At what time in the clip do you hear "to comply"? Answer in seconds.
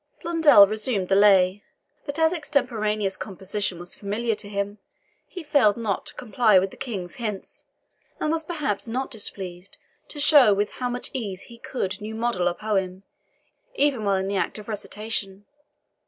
6.07-6.57